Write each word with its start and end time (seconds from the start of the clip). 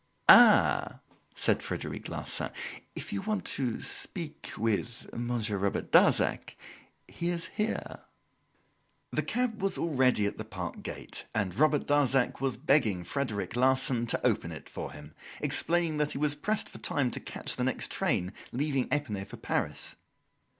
"Ah!" 0.27 1.01
said 1.35 1.61
Frederic 1.61 2.09
Larsan, 2.09 2.49
"if 2.95 3.13
you 3.13 3.21
want 3.21 3.45
to 3.45 3.83
speak 3.83 4.49
with 4.57 5.07
Monsieur 5.13 5.59
Robert 5.59 5.91
Darzac, 5.91 6.55
he 7.07 7.29
is 7.29 7.45
here." 7.53 7.99
The 9.11 9.21
cab 9.21 9.61
was 9.61 9.77
already 9.77 10.25
at 10.25 10.39
the 10.39 10.43
park 10.43 10.81
gate 10.81 11.25
and 11.35 11.53
Robert 11.53 11.85
Darzac 11.85 12.41
was 12.41 12.57
begging 12.57 13.03
Frederic 13.03 13.55
Larsan 13.55 14.07
to 14.07 14.25
open 14.25 14.51
it 14.51 14.67
for 14.67 14.91
him, 14.91 15.13
explaining 15.39 15.97
that 15.97 16.13
he 16.13 16.17
was 16.17 16.33
pressed 16.33 16.67
for 16.69 16.79
time 16.79 17.11
to 17.11 17.19
catch 17.19 17.55
the 17.55 17.63
next 17.63 17.91
train 17.91 18.33
leaving 18.51 18.89
Epinay 18.91 19.23
for 19.25 19.37
Paris. 19.37 19.97